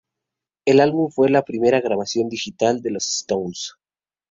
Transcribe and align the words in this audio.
El 0.65 0.79
álbum 0.79 1.11
fue 1.11 1.29
la 1.29 1.43
primera 1.43 1.79
grabación 1.79 2.27
digital 2.27 2.81
de 2.81 2.89
los 2.89 3.07
Stones. 3.07 3.75